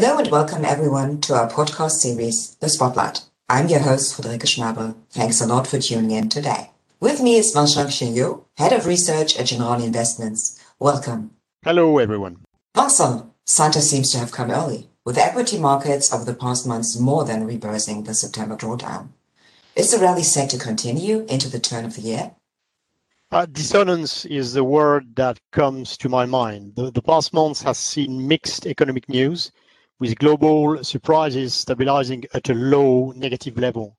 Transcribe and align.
Hello 0.00 0.16
and 0.16 0.30
welcome 0.30 0.64
everyone 0.64 1.20
to 1.20 1.34
our 1.34 1.46
podcast 1.46 1.90
series, 1.90 2.56
The 2.60 2.70
Spotlight. 2.70 3.20
I'm 3.50 3.68
your 3.68 3.80
host, 3.80 4.16
Friederike 4.16 4.44
Schnabel. 4.44 4.94
Thanks 5.10 5.42
a 5.42 5.46
lot 5.46 5.66
for 5.66 5.78
tuning 5.78 6.12
in 6.12 6.30
today. 6.30 6.70
With 7.00 7.20
me 7.20 7.36
is 7.36 7.52
Vincent 7.52 7.90
Chaigneau, 7.90 8.46
Head 8.56 8.72
of 8.72 8.86
Research 8.86 9.38
at 9.38 9.44
Generali 9.44 9.84
Investments. 9.84 10.58
Welcome. 10.78 11.32
Hello, 11.62 11.98
everyone. 11.98 12.38
Vincent, 12.74 13.26
Santa 13.44 13.82
seems 13.82 14.10
to 14.12 14.18
have 14.18 14.32
come 14.32 14.50
early, 14.50 14.88
with 15.04 15.18
equity 15.18 15.58
markets 15.58 16.10
over 16.14 16.24
the 16.24 16.32
past 16.32 16.66
months 16.66 16.98
more 16.98 17.26
than 17.26 17.46
reversing 17.46 18.04
the 18.04 18.14
September 18.14 18.56
drawdown. 18.56 19.10
Is 19.76 19.90
the 19.90 19.98
rally 19.98 20.22
set 20.22 20.48
to 20.48 20.58
continue 20.58 21.26
into 21.28 21.50
the 21.50 21.60
turn 21.60 21.84
of 21.84 21.96
the 21.96 22.00
year? 22.00 22.30
Uh, 23.30 23.44
dissonance 23.44 24.24
is 24.24 24.54
the 24.54 24.64
word 24.64 25.14
that 25.16 25.38
comes 25.52 25.98
to 25.98 26.08
my 26.08 26.24
mind. 26.24 26.72
The, 26.76 26.90
the 26.90 27.02
past 27.02 27.34
months 27.34 27.60
has 27.60 27.76
seen 27.76 28.26
mixed 28.26 28.64
economic 28.64 29.06
news, 29.06 29.52
with 30.00 30.18
global 30.18 30.82
surprises 30.82 31.52
stabilizing 31.52 32.24
at 32.32 32.48
a 32.48 32.54
low 32.54 33.12
negative 33.14 33.58
level. 33.58 33.96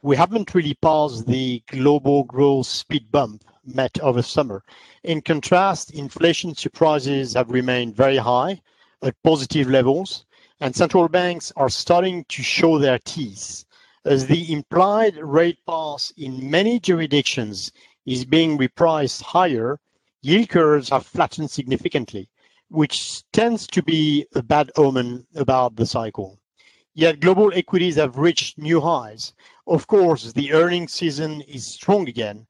We 0.00 0.16
haven't 0.16 0.54
really 0.54 0.74
passed 0.74 1.26
the 1.26 1.62
global 1.68 2.24
growth 2.24 2.66
speed 2.66 3.12
bump 3.12 3.44
met 3.62 4.00
over 4.00 4.22
summer. 4.22 4.64
In 5.04 5.20
contrast, 5.20 5.92
inflation 5.92 6.54
surprises 6.54 7.34
have 7.34 7.50
remained 7.50 7.94
very 7.94 8.16
high 8.16 8.62
at 9.02 9.22
positive 9.22 9.68
levels, 9.68 10.24
and 10.60 10.74
central 10.74 11.06
banks 11.08 11.52
are 11.54 11.68
starting 11.68 12.24
to 12.30 12.42
show 12.42 12.78
their 12.78 12.98
teeth 13.00 13.66
as 14.06 14.26
the 14.26 14.50
implied 14.52 15.16
rate 15.18 15.58
path 15.66 16.10
in 16.16 16.50
many 16.50 16.80
jurisdictions 16.80 17.70
is 18.06 18.24
being 18.24 18.58
repriced 18.58 19.20
higher, 19.22 19.78
yield 20.22 20.48
curves 20.48 20.88
have 20.88 21.06
flattened 21.06 21.50
significantly 21.50 22.28
which 22.72 23.22
tends 23.32 23.66
to 23.66 23.82
be 23.82 24.26
a 24.34 24.42
bad 24.42 24.70
omen 24.76 25.26
about 25.34 25.76
the 25.76 25.84
cycle. 25.84 26.38
Yet 26.94 27.20
global 27.20 27.52
equities 27.54 27.96
have 27.96 28.16
reached 28.16 28.58
new 28.58 28.80
highs. 28.80 29.34
Of 29.66 29.86
course, 29.86 30.32
the 30.32 30.52
earnings 30.52 30.92
season 30.92 31.42
is 31.42 31.66
strong 31.66 32.08
again. 32.08 32.46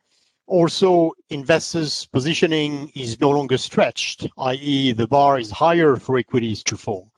Also, 0.47 1.13
investors' 1.31 2.07
positioning 2.13 2.91
is 2.95 3.21
no 3.21 3.31
longer 3.31 3.59
stretched, 3.59 4.29
i.e., 4.39 4.93
the 4.93 5.09
bar 5.09 5.39
is 5.39 5.51
higher 5.51 5.97
for 5.97 6.19
equities 6.19 6.63
to 6.65 6.77
fall. 6.77 7.11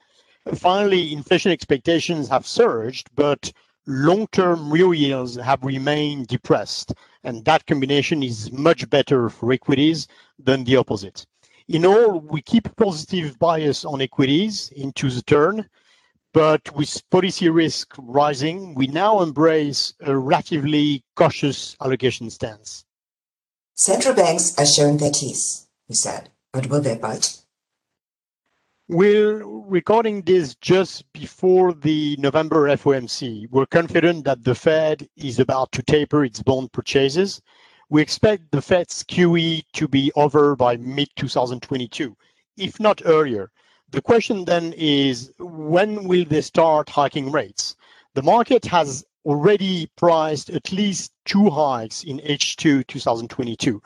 Finally, 0.54 1.12
inflation 1.12 1.52
expectations 1.52 2.28
have 2.28 2.46
surged, 2.46 3.08
but 3.14 3.52
long-term 3.86 4.70
real 4.70 4.94
yields 4.94 5.36
have 5.36 5.62
remained 5.62 6.26
depressed, 6.26 6.94
and 7.22 7.44
that 7.44 7.66
combination 7.66 8.22
is 8.22 8.52
much 8.52 8.88
better 8.88 9.28
for 9.28 9.52
equities 9.52 10.06
than 10.38 10.64
the 10.64 10.76
opposite. 10.76 11.26
In 11.68 11.86
all, 11.86 12.20
we 12.20 12.42
keep 12.42 12.74
positive 12.76 13.38
bias 13.38 13.86
on 13.86 14.02
equities 14.02 14.70
into 14.76 15.08
the 15.08 15.22
turn, 15.22 15.66
but 16.34 16.60
with 16.76 17.02
policy 17.10 17.48
risk 17.48 17.94
rising, 17.96 18.74
we 18.74 18.86
now 18.86 19.22
embrace 19.22 19.94
a 20.00 20.14
relatively 20.14 21.02
cautious 21.16 21.74
allocation 21.80 22.28
stance. 22.28 22.84
Central 23.76 24.14
banks 24.14 24.58
are 24.58 24.66
showing 24.66 24.98
their 24.98 25.10
teeth, 25.10 25.66
he 25.88 25.94
said, 25.94 26.30
but 26.52 26.66
will 26.66 26.82
they 26.82 26.96
bite? 26.96 27.38
We're 28.88 29.42
recording 29.46 30.20
this 30.20 30.54
just 30.56 31.10
before 31.14 31.72
the 31.72 32.16
November 32.18 32.68
FOMC. 32.76 33.48
We're 33.50 33.64
confident 33.64 34.26
that 34.26 34.44
the 34.44 34.54
Fed 34.54 35.08
is 35.16 35.38
about 35.38 35.72
to 35.72 35.82
taper 35.82 36.26
its 36.26 36.42
bond 36.42 36.72
purchases 36.72 37.40
we 37.90 38.02
expect 38.02 38.50
the 38.50 38.62
Fed's 38.62 39.02
QE 39.04 39.64
to 39.72 39.88
be 39.88 40.10
over 40.16 40.56
by 40.56 40.76
mid-2022, 40.76 42.14
if 42.56 42.80
not 42.80 43.02
earlier. 43.04 43.50
The 43.90 44.02
question 44.02 44.44
then 44.44 44.72
is, 44.76 45.32
when 45.38 46.04
will 46.04 46.24
they 46.24 46.40
start 46.40 46.88
hiking 46.88 47.30
rates? 47.30 47.76
The 48.14 48.22
market 48.22 48.64
has 48.66 49.04
already 49.24 49.90
priced 49.96 50.50
at 50.50 50.72
least 50.72 51.12
two 51.24 51.50
hikes 51.50 52.04
in 52.04 52.18
H2 52.18 52.86
2022. 52.86 53.82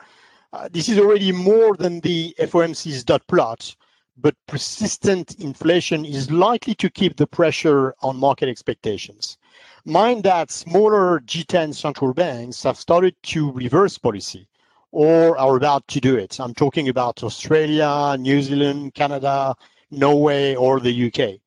Uh, 0.51 0.67
this 0.71 0.89
is 0.89 0.97
already 0.97 1.31
more 1.31 1.75
than 1.77 1.99
the 1.99 2.35
FOMC's 2.39 3.03
dot 3.03 3.25
plot, 3.27 3.75
but 4.21 4.35
persistent 4.47 5.35
inflation 5.39 6.05
is 6.05 6.31
likely 6.31 6.75
to 6.75 6.89
keep 6.89 7.15
the 7.15 7.27
pressure 7.27 7.93
on 8.01 8.17
market 8.17 8.49
expectations. 8.49 9.37
Mind 9.85 10.23
that 10.23 10.51
smaller 10.51 11.21
G10 11.21 11.73
central 11.73 12.13
banks 12.13 12.63
have 12.63 12.77
started 12.77 13.15
to 13.23 13.51
reverse 13.51 13.97
policy 13.97 14.47
or 14.91 15.37
are 15.37 15.55
about 15.55 15.87
to 15.87 15.99
do 15.99 16.15
it. 16.15 16.39
I'm 16.39 16.53
talking 16.53 16.89
about 16.89 17.23
Australia, 17.23 18.17
New 18.19 18.41
Zealand, 18.41 18.93
Canada, 18.93 19.55
Norway, 19.91 20.55
or 20.55 20.79
the 20.79 21.07
UK. 21.07 21.39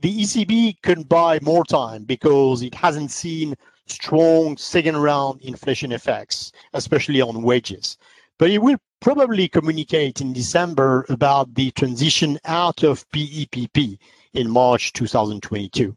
The 0.00 0.20
ECB 0.22 0.82
can 0.82 1.02
buy 1.02 1.38
more 1.42 1.64
time 1.64 2.04
because 2.04 2.62
it 2.62 2.74
hasn't 2.74 3.10
seen 3.10 3.54
strong 3.86 4.56
second 4.56 4.96
round 4.96 5.40
inflation 5.42 5.92
effects, 5.92 6.52
especially 6.74 7.20
on 7.20 7.42
wages. 7.42 7.98
But 8.38 8.50
it 8.50 8.58
will 8.58 8.78
probably 9.02 9.48
communicate 9.48 10.20
in 10.20 10.32
December 10.32 11.04
about 11.08 11.52
the 11.56 11.72
transition 11.72 12.38
out 12.44 12.84
of 12.84 13.04
PEPP 13.10 13.98
in 14.32 14.48
March 14.48 14.92
2022. 14.92 15.96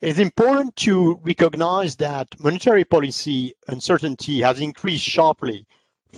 It's 0.00 0.18
important 0.18 0.74
to 0.76 1.20
recognize 1.22 1.96
that 1.96 2.28
monetary 2.40 2.84
policy 2.84 3.52
uncertainty 3.68 4.40
has 4.40 4.58
increased 4.58 5.04
sharply 5.04 5.66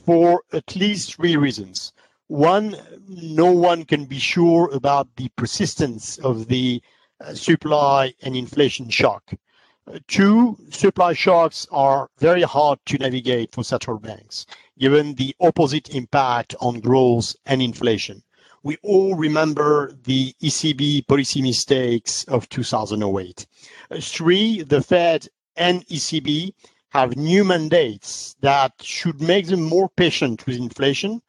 for 0.06 0.44
at 0.52 0.76
least 0.76 1.16
three 1.16 1.34
reasons. 1.34 1.92
One, 2.28 2.76
no 3.08 3.50
one 3.50 3.84
can 3.84 4.04
be 4.04 4.20
sure 4.20 4.70
about 4.72 5.08
the 5.16 5.28
persistence 5.36 6.18
of 6.18 6.46
the 6.46 6.80
uh, 7.20 7.34
supply 7.34 8.14
and 8.22 8.36
inflation 8.36 8.88
shock. 8.90 9.24
Uh, 9.92 9.98
two, 10.06 10.56
supply 10.70 11.14
shocks 11.14 11.66
are 11.72 12.08
very 12.18 12.42
hard 12.42 12.78
to 12.86 12.98
navigate 12.98 13.50
for 13.52 13.64
central 13.64 13.98
banks, 13.98 14.46
given 14.82 15.14
the 15.14 15.32
opposite 15.38 15.94
impact 15.94 16.56
on 16.60 16.80
growth 16.80 17.36
and 17.46 17.62
inflation. 17.62 18.20
We 18.64 18.78
all 18.82 19.14
remember 19.14 19.92
the 20.02 20.34
ECB 20.42 21.06
policy 21.06 21.40
mistakes 21.40 22.24
of 22.24 22.48
2008. 22.48 23.46
Three, 24.00 24.62
the 24.62 24.82
Fed 24.82 25.28
and 25.54 25.86
ECB 25.86 26.52
have 26.88 27.16
new 27.16 27.44
mandates 27.44 28.34
that 28.40 28.72
should 28.80 29.20
make 29.20 29.46
them 29.46 29.62
more 29.62 29.88
patient 29.88 30.44
with 30.46 30.56
inflation, 30.56 31.22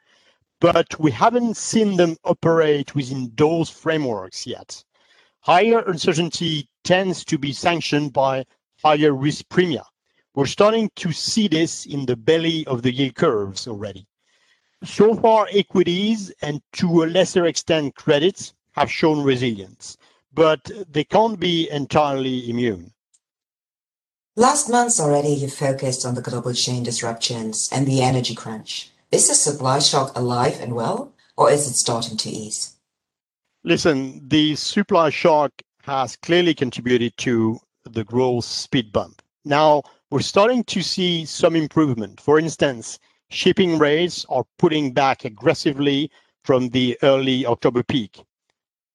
but 0.59 0.99
we 0.99 1.11
haven't 1.11 1.55
seen 1.55 1.95
them 1.95 2.17
operate 2.23 2.95
within 2.95 3.31
those 3.35 3.69
frameworks 3.69 4.47
yet. 4.47 4.83
Higher 5.41 5.81
uncertainty 5.81 6.67
tends 6.83 7.23
to 7.25 7.37
be 7.37 7.53
sanctioned 7.53 8.13
by 8.13 8.45
higher 8.83 9.13
risk 9.13 9.45
premia. 9.49 9.85
We're 10.35 10.45
starting 10.45 10.89
to 10.95 11.11
see 11.11 11.47
this 11.47 11.85
in 11.85 12.05
the 12.05 12.15
belly 12.15 12.65
of 12.67 12.81
the 12.81 12.93
yield 12.93 13.15
curves 13.15 13.67
already. 13.67 14.07
So 14.83 15.15
far, 15.15 15.47
equities 15.51 16.31
and 16.41 16.61
to 16.73 17.03
a 17.03 17.05
lesser 17.05 17.45
extent 17.45 17.95
credits 17.95 18.53
have 18.71 18.91
shown 18.91 19.23
resilience 19.23 19.97
but 20.33 20.71
they 20.89 21.03
can't 21.03 21.39
be 21.39 21.69
entirely 21.69 22.49
immune. 22.49 22.93
Last 24.35 24.69
month 24.69 24.99
already, 24.99 25.29
you 25.29 25.47
focused 25.47 26.05
on 26.05 26.15
the 26.15 26.21
global 26.21 26.53
chain 26.53 26.83
disruptions 26.83 27.69
and 27.71 27.85
the 27.85 28.01
energy 28.01 28.33
crunch. 28.33 28.89
Is 29.11 29.27
the 29.27 29.35
supply 29.35 29.77
shock 29.77 30.17
alive 30.17 30.59
and 30.59 30.73
well, 30.73 31.13
or 31.37 31.51
is 31.51 31.67
it 31.67 31.75
starting 31.75 32.17
to 32.17 32.29
ease? 32.29 32.75
Listen, 33.63 34.27
the 34.27 34.55
supply 34.55 35.11
shock 35.11 35.51
has 35.83 36.15
clearly 36.15 36.55
contributed 36.55 37.15
to 37.17 37.59
the 37.85 38.03
growth 38.03 38.45
speed 38.45 38.91
bump. 38.91 39.21
Now, 39.45 39.83
we're 40.13 40.21
starting 40.21 40.63
to 40.65 40.83
see 40.83 41.25
some 41.25 41.55
improvement. 41.55 42.21
For 42.21 42.37
instance, 42.37 42.99
shipping 43.31 43.79
rates 43.79 44.27
are 44.29 44.43
pulling 44.59 44.91
back 44.91 45.25
aggressively 45.25 46.11
from 46.43 46.69
the 46.69 46.95
early 47.01 47.47
October 47.47 47.81
peak 47.81 48.21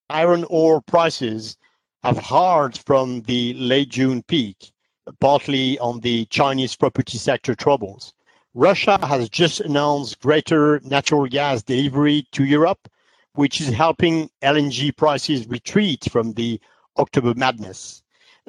iron 0.09 0.45
ore 0.49 0.79
prices 0.79 1.57
have 2.03 2.17
halved 2.19 2.77
from 2.85 3.21
the 3.23 3.53
late 3.55 3.89
June 3.89 4.23
peak, 4.29 4.71
partly 5.19 5.77
on 5.79 5.99
the 5.99 6.23
Chinese 6.27 6.73
property 6.77 7.17
sector 7.17 7.53
troubles. 7.53 8.13
Russia 8.53 8.97
has 9.05 9.27
just 9.27 9.59
announced 9.59 10.21
greater 10.21 10.79
natural 10.85 11.27
gas 11.27 11.61
delivery 11.61 12.25
to 12.31 12.45
Europe, 12.45 12.87
which 13.33 13.59
is 13.59 13.67
helping 13.67 14.29
LNG 14.41 14.95
prices 14.95 15.45
retreat 15.49 16.07
from 16.09 16.31
the 16.35 16.61
October 16.97 17.33
madness. 17.35 18.03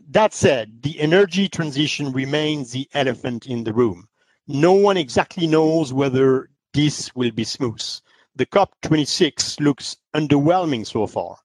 That 0.09 0.35
said, 0.35 0.83
the 0.83 1.01
energy 1.01 1.49
transition 1.49 2.13
remains 2.13 2.73
the 2.73 2.89
elephant 2.95 3.47
in 3.47 3.65
the 3.65 3.73
room. 3.73 4.09
No 4.49 4.73
one 4.73 4.97
exactly 4.97 5.47
knows 5.47 5.93
whether 5.93 6.51
this 6.75 7.15
will 7.15 7.33
be 7.33 7.45
smooth. 7.45 7.83
The 8.37 8.47
COP26 8.47 9.61
looks 9.61 9.97
underwhelming 10.15 10.87
so 10.87 11.07
far 11.07 11.37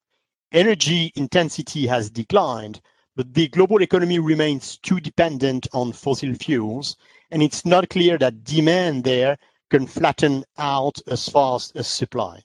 energy 0.56 1.12
intensity 1.16 1.86
has 1.86 2.10
declined, 2.10 2.82
but 3.16 3.34
the 3.34 3.50
global 3.50 3.82
economy 3.82 4.20
remains 4.20 4.78
too 4.78 5.02
dependent 5.02 5.68
on 5.74 5.92
fossil 5.92 6.34
fuels, 6.36 6.96
and 7.32 7.44
it's 7.44 7.66
not 7.66 7.90
clear 7.90 8.18
that 8.18 8.46
demand 8.46 9.04
there 9.04 9.38
can 9.70 9.86
flatten 9.86 10.46
out 10.58 10.98
as 11.08 11.28
fast 11.28 11.76
as 11.76 11.88
supply. 11.88 12.42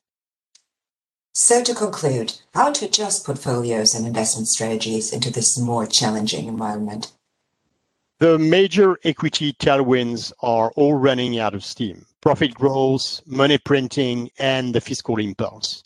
So 1.33 1.63
to 1.63 1.75
conclude, 1.75 2.35
how 2.55 2.73
to 2.73 2.87
adjust 2.87 3.25
portfolios 3.25 3.95
and 3.95 4.05
investment 4.05 4.49
strategies 4.49 5.13
into 5.13 5.31
this 5.33 5.57
more 5.57 5.87
challenging 5.87 6.47
environment? 6.47 7.13
The 8.19 8.37
major 8.39 8.99
equity 9.05 9.53
tailwinds 9.55 10.33
are 10.43 10.73
all 10.73 10.95
running 10.95 11.39
out 11.39 11.55
of 11.55 11.65
steam. 11.65 12.05
Profit 12.21 12.53
growth, 12.53 13.21
money 13.27 13.59
printing, 13.59 14.31
and 14.39 14.75
the 14.75 14.81
fiscal 14.81 15.19
impulse. 15.19 15.85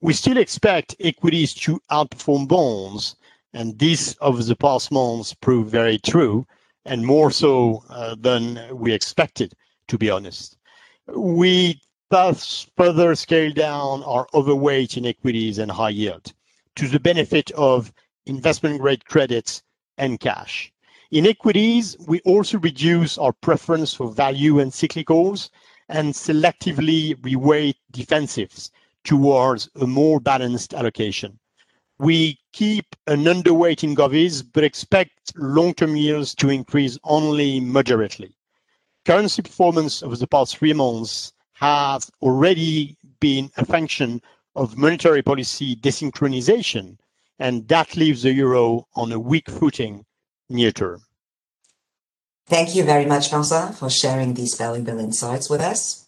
We 0.00 0.14
still 0.14 0.38
expect 0.38 0.96
equities 0.98 1.54
to 1.54 1.80
outperform 1.90 2.48
bonds, 2.48 3.16
and 3.52 3.78
this 3.78 4.16
over 4.20 4.42
the 4.42 4.56
past 4.56 4.90
months 4.90 5.34
proved 5.34 5.70
very 5.70 5.98
true, 5.98 6.46
and 6.86 7.06
more 7.06 7.30
so 7.30 7.84
uh, 7.90 8.16
than 8.18 8.60
we 8.72 8.92
expected, 8.92 9.54
to 9.88 9.98
be 9.98 10.10
honest. 10.10 10.56
We 11.14 11.80
thus 12.10 12.66
further 12.76 13.14
scale 13.14 13.52
down 13.52 14.02
our 14.04 14.26
overweight 14.34 14.96
in 14.96 15.06
equities 15.06 15.58
and 15.58 15.70
high 15.70 15.90
yield 15.90 16.32
to 16.76 16.86
the 16.88 17.00
benefit 17.00 17.50
of 17.52 17.92
investment 18.26 18.80
grade 18.80 19.04
credits 19.06 19.62
and 19.98 20.20
cash. 20.20 20.72
In 21.10 21.26
equities, 21.26 21.96
we 22.06 22.20
also 22.20 22.58
reduce 22.58 23.16
our 23.18 23.32
preference 23.32 23.94
for 23.94 24.10
value 24.10 24.58
and 24.60 24.72
cyclicals 24.72 25.50
and 25.88 26.12
selectively 26.12 27.14
reweight 27.20 27.76
defensives 27.92 28.70
towards 29.04 29.70
a 29.80 29.86
more 29.86 30.20
balanced 30.20 30.74
allocation. 30.74 31.38
We 31.98 32.38
keep 32.52 32.94
an 33.06 33.24
underweight 33.24 33.84
in 33.84 33.94
govies, 33.94 34.44
but 34.52 34.64
expect 34.64 35.32
long-term 35.36 35.96
yields 35.96 36.34
to 36.36 36.50
increase 36.50 36.98
only 37.04 37.60
moderately. 37.60 38.36
Currency 39.04 39.42
performance 39.42 40.02
over 40.02 40.16
the 40.16 40.26
past 40.26 40.58
three 40.58 40.72
months 40.72 41.32
has 41.58 42.10
already 42.22 42.96
been 43.20 43.50
a 43.56 43.64
function 43.64 44.20
of 44.54 44.76
monetary 44.76 45.22
policy 45.22 45.76
desynchronization, 45.76 46.98
and 47.38 47.66
that 47.68 47.96
leaves 47.96 48.22
the 48.22 48.32
euro 48.32 48.86
on 48.94 49.12
a 49.12 49.18
weak 49.18 49.48
footing 49.50 50.04
near 50.48 50.70
term. 50.72 51.02
Thank 52.46 52.76
you 52.76 52.84
very 52.84 53.06
much, 53.06 53.30
Vincent, 53.30 53.76
for 53.76 53.90
sharing 53.90 54.34
these 54.34 54.54
valuable 54.54 54.98
insights 55.00 55.50
with 55.50 55.60
us. 55.60 56.06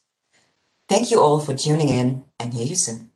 Thank 0.88 1.10
you 1.10 1.20
all 1.20 1.40
for 1.40 1.54
tuning 1.54 1.88
in 1.88 2.24
and 2.38 2.54
hear 2.54 2.66
you 2.66 2.76
soon. 2.76 3.07